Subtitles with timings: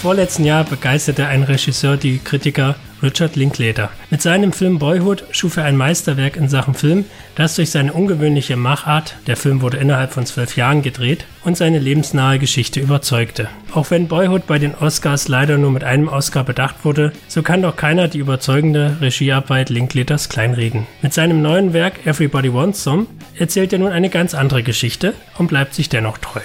[0.00, 3.90] Vorletzten Jahr begeisterte ein Regisseur die Kritiker Richard Linklater.
[4.10, 7.04] Mit seinem Film Boyhood schuf er ein Meisterwerk in Sachen Film,
[7.34, 11.78] das durch seine ungewöhnliche Machart, der Film wurde innerhalb von zwölf Jahren gedreht, und seine
[11.78, 13.48] lebensnahe Geschichte überzeugte.
[13.74, 17.60] Auch wenn Boyhood bei den Oscars leider nur mit einem Oscar bedacht wurde, so kann
[17.60, 20.86] doch keiner die überzeugende Regiearbeit Linklaters kleinreden.
[21.02, 23.06] Mit seinem neuen Werk Everybody Wants Some
[23.38, 26.40] erzählt er nun eine ganz andere Geschichte und bleibt sich dennoch treu.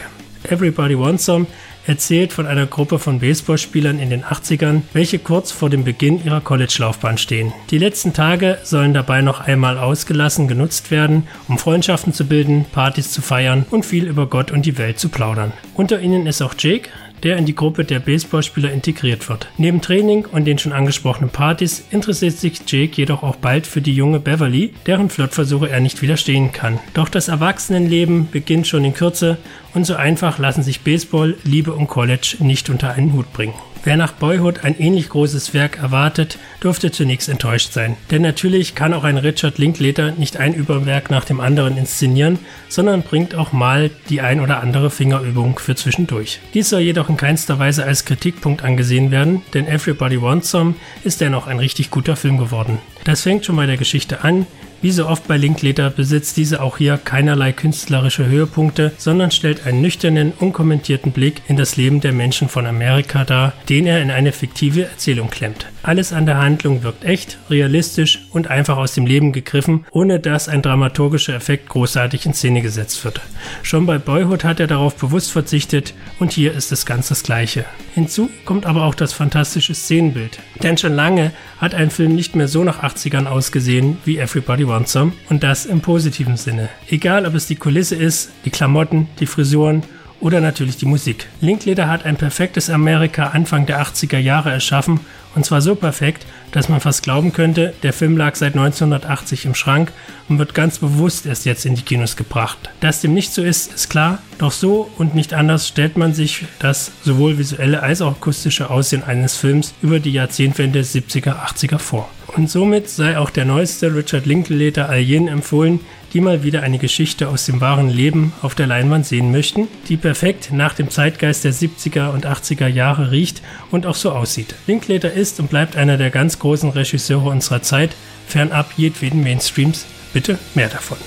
[0.52, 1.48] Everybody Wants Some
[1.88, 6.42] erzählt von einer Gruppe von Baseballspielern in den 80ern, welche kurz vor dem Beginn ihrer
[6.42, 7.54] College-Laufbahn stehen.
[7.70, 13.12] Die letzten Tage sollen dabei noch einmal ausgelassen genutzt werden, um Freundschaften zu bilden, Partys
[13.12, 15.54] zu feiern und viel über Gott und die Welt zu plaudern.
[15.76, 16.90] Unter ihnen ist auch Jake,
[17.26, 19.50] der in die Gruppe der Baseballspieler integriert wird.
[19.58, 23.96] Neben Training und den schon angesprochenen Partys interessiert sich Jake jedoch auch bald für die
[23.96, 26.80] junge Beverly, deren Flirtversuche er nicht widerstehen kann.
[26.94, 29.38] Doch das Erwachsenenleben beginnt schon in Kürze
[29.74, 33.56] und so einfach lassen sich Baseball, Liebe und College nicht unter einen Hut bringen.
[33.86, 37.96] Wer nach Boyhood ein ähnlich großes Werk erwartet, dürfte zunächst enttäuscht sein.
[38.10, 43.04] Denn natürlich kann auch ein Richard Linklater nicht ein Überwerk nach dem anderen inszenieren, sondern
[43.04, 46.40] bringt auch mal die ein oder andere Fingerübung für zwischendurch.
[46.56, 51.22] Dies soll jedoch in keinster Weise als Kritikpunkt angesehen werden, denn Everybody Wants Some ist
[51.22, 52.80] dennoch ein richtig guter Film geworden.
[53.04, 54.48] Das fängt schon bei der Geschichte an,
[54.86, 59.82] wie so oft bei Linklater besitzt diese auch hier keinerlei künstlerische Höhepunkte, sondern stellt einen
[59.82, 64.32] nüchternen, unkommentierten Blick in das Leben der Menschen von Amerika dar, den er in eine
[64.32, 65.66] fiktive Erzählung klemmt.
[65.82, 70.50] Alles an der Handlung wirkt echt, realistisch und einfach aus dem Leben gegriffen, ohne dass
[70.50, 73.22] ein dramaturgischer Effekt großartig in Szene gesetzt wird.
[73.64, 77.66] Schon bei Boyhood hat er darauf bewusst verzichtet und hier ist es ganz das gleiche.
[77.96, 80.40] Hinzu kommt aber auch das fantastische Szenenbild.
[80.62, 84.75] Denn schon lange hat ein Film nicht mehr so nach 80ern ausgesehen wie Everybody Wants
[84.84, 86.68] Some und das im positiven Sinne.
[86.90, 89.84] Egal ob es die Kulisse ist, die Klamotten, die Frisuren
[90.20, 91.28] oder natürlich die Musik.
[91.40, 95.00] Linklater hat ein perfektes Amerika Anfang der 80er Jahre erschaffen
[95.36, 99.54] und zwar so perfekt, dass man fast glauben könnte, der Film lag seit 1980 im
[99.54, 99.92] Schrank
[100.30, 102.58] und wird ganz bewusst erst jetzt in die Kinos gebracht.
[102.80, 106.46] Dass dem nicht so ist, ist klar, doch so und nicht anders stellt man sich
[106.60, 112.10] das sowohl visuelle als auch akustische Aussehen eines Films über die Jahrzehntwende 70er, 80er vor.
[112.36, 115.80] Und somit sei auch der neueste Richard Linklater all jenen empfohlen,
[116.14, 119.96] die mal wieder eine Geschichte aus dem wahren Leben auf der Leinwand sehen möchten, die
[119.96, 123.42] perfekt nach dem Zeitgeist der 70er und 80er Jahre riecht
[123.72, 124.54] und auch so aussieht.
[124.68, 127.96] Linklater ist und bleibt einer der ganz großen Regisseure unserer Zeit,
[128.28, 129.86] fernab jedweden Mainstreams.
[130.14, 130.98] Bitte mehr davon.